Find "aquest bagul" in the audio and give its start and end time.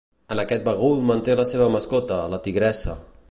0.43-1.03